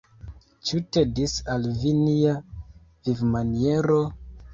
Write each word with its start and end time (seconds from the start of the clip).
Ĉu 0.69 0.79
tedis 0.95 1.35
al 1.55 1.67
vi 1.81 1.91
nia 1.97 2.33
vivmaniero? 3.11 3.99